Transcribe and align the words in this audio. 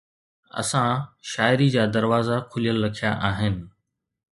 اسان 0.61 0.91
شاعري 1.31 1.67
جا 1.75 1.83
دروازا 1.95 2.37
کليل 2.51 2.77
رکيا 2.85 3.11
آهن 3.29 3.55